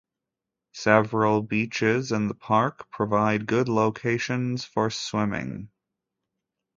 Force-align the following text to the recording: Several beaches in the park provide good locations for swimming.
Several 0.73 1.43
beaches 1.43 2.11
in 2.11 2.27
the 2.27 2.33
park 2.33 2.89
provide 2.89 3.45
good 3.45 3.69
locations 3.69 4.65
for 4.65 4.89
swimming. 4.89 5.69